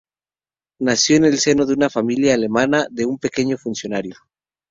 [0.79, 4.15] Nació en el seno de una familia alemana de un pequeño funcionario.